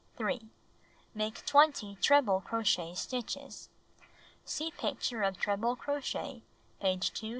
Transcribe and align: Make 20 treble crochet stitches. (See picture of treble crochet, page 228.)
Make 1.13 1.45
20 1.45 1.95
treble 1.97 2.41
crochet 2.41 2.95
stitches. 2.95 3.69
(See 4.43 4.71
picture 4.71 5.21
of 5.21 5.37
treble 5.37 5.75
crochet, 5.75 6.41
page 6.79 7.13
228.) 7.13 7.29